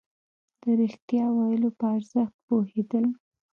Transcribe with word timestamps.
د 0.61 0.63
رښتيا 0.79 1.25
ويلو 1.37 1.69
په 1.79 1.85
ارزښت 1.97 2.35
پوهېدل. 2.47 3.05